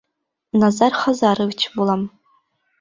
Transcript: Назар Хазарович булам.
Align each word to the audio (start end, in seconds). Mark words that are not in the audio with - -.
Назар 0.63 0.97
Хазарович 1.03 1.69
булам. 1.77 2.11